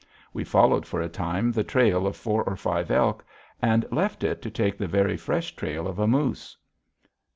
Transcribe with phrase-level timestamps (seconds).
[0.33, 3.23] We followed for a time the trail of four or five elk,
[3.61, 6.57] and left it to take the very fresh trail of a moose.